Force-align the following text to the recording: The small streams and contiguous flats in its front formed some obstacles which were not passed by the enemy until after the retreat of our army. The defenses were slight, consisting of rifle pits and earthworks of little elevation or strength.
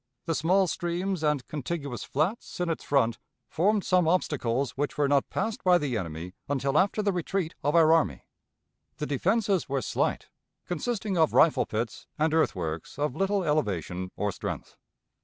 The 0.25 0.33
small 0.33 0.65
streams 0.65 1.21
and 1.21 1.45
contiguous 1.47 2.03
flats 2.03 2.59
in 2.59 2.71
its 2.71 2.83
front 2.83 3.19
formed 3.47 3.83
some 3.85 4.07
obstacles 4.07 4.71
which 4.71 4.97
were 4.97 5.07
not 5.07 5.29
passed 5.29 5.63
by 5.63 5.77
the 5.77 5.95
enemy 5.95 6.33
until 6.49 6.75
after 6.75 7.03
the 7.03 7.11
retreat 7.13 7.53
of 7.63 7.75
our 7.75 7.93
army. 7.93 8.23
The 8.97 9.05
defenses 9.05 9.69
were 9.69 9.83
slight, 9.83 10.29
consisting 10.65 11.19
of 11.19 11.33
rifle 11.35 11.67
pits 11.67 12.07
and 12.17 12.33
earthworks 12.33 12.97
of 12.97 13.15
little 13.15 13.43
elevation 13.43 14.09
or 14.15 14.31
strength. 14.31 14.75